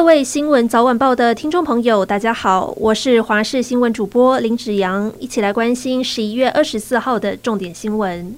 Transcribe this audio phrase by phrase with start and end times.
[0.00, 8.34] 各位新闻早晚报的听众朋友，大家好，我是华视新闻主播林子阳，一起来关心十一月二十四号的重点新闻。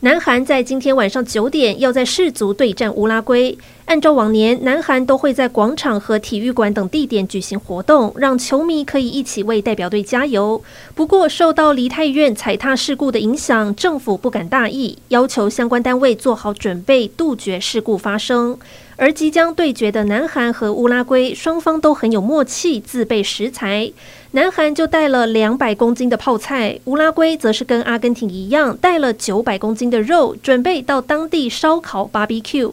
[0.00, 3.58] 南韩在今天晚上九点要在世足对战乌拉圭。
[3.84, 10.62] 按照往年，南韩都会在广场和体育馆等地点举行活动，让球迷可以一起为代表队加油。
[10.94, 18.58] 不过，受到梨泰院踩踏事故的影响，政府不敢大意，要求相关单位做好准备，杜绝事故发生。
[18.98, 23.92] 而即将对决的南韩和乌拉圭，双方都很有默契，自备食材。
[24.30, 32.72] 南韩就带了两百公斤的泡菜，乌拉圭则是跟阿根廷一样，带了九百公斤的肉，准备到当地烧烤 BBQ。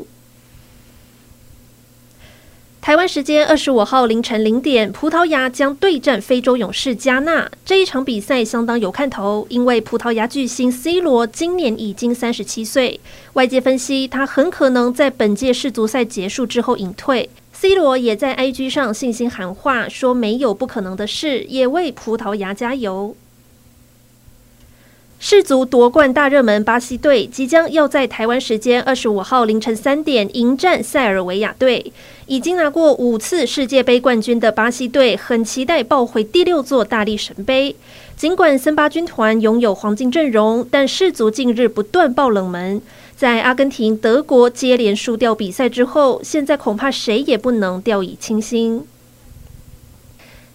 [2.83, 7.49] 台湾时间二十五号凌晨零点，葡萄牙将对战非洲勇士加纳。
[7.63, 12.99] 这一场比赛相当有看头，因为葡萄牙巨星 C 罗今年已经三十七岁，
[13.35, 17.29] 外界分析他很可能在本届世足赛结束之后隐退。
[17.53, 23.15] C 罗也在 IG 上信心喊话，说没有不可能的事，也为葡萄牙加油。
[25.26, 31.93] 世足夺冠大热门巴西队即将要在台湾时间二十五号凌晨三点迎战塞尔维亚队。
[32.26, 37.74] 已经拿过五次世界杯冠军的巴西队很期待抱回第六座大力神杯。
[38.18, 42.82] 尽管森巴军团拥有黄金阵容，但世足近日不断爆冷门。
[43.15, 48.85] 在阿根廷、德国接连输掉比赛之后，现在恐怕谁也不能掉以轻心。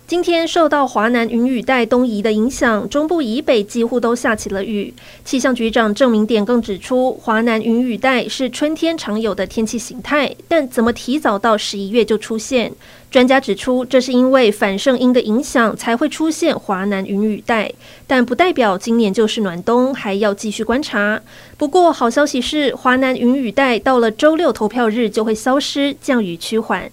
[0.08, 4.94] 今天受到华南云雨带东移的影响，中部以北几乎都下起了雨。
[5.22, 12.72] 气象局长郑明典更指出，华南云雨带是春天常有的天气形态，但怎么提早到十一月就出现？
[13.10, 17.70] 专家指出，这是因为反圣婴的影响才会出现华南云雨带，
[18.06, 21.20] 但不代表今年就是暖冬，还要继续观察。
[21.58, 26.90] 不过好消息是，华南云雨带到了周六投票日就会消失，降雨趋缓。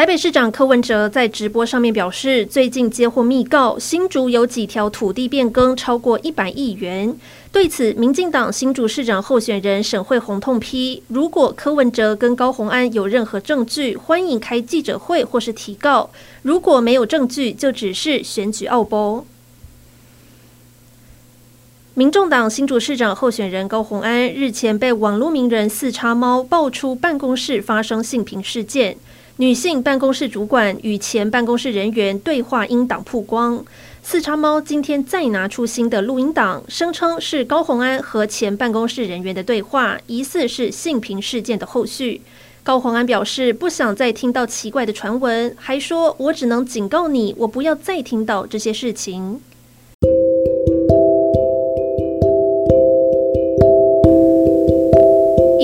[0.00, 7.14] 台北市长柯文哲在直播上面表示，最近接获密告，新竹有几条土地变更超过一百亿元。
[7.52, 16.08] 对此，民进党新竹市长候选人沈慧虹痛批：如果柯文哲跟高虹安有任何证据，欢迎开记者会或是提告；
[16.40, 19.26] 如果没有证据，就只是选举奥步。
[21.92, 28.96] 民众党新竹市长候选人高虹安日前被网络名人四叉猫爆出办公室发生性平事件。
[29.40, 33.64] 女性办公室主管与前办公室人员对话音档曝光，
[34.02, 42.20] 四叉猫今天再拿出新的录音档，声称是高虹安和前办公室人员的对话，疑似是性平事件的后续。
[42.62, 49.40] 高虹安表示不想再听到奇怪的传闻，还说我只能警告你，我不要再听到这些事情。